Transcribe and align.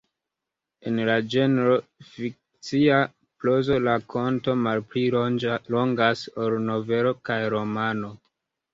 En 0.91 0.95
la 1.09 1.17
ĝenro 1.33 1.75
fikcia 2.13 3.03
prozo, 3.45 3.79
rakonto 3.91 4.59
malpli 4.65 5.07
longas 5.77 6.27
ol 6.49 6.61
novelo 6.73 7.17
kaj 7.31 7.43
romano. 7.59 8.17